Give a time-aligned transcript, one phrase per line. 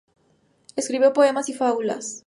[0.75, 2.19] Escribió poemas y fábulas.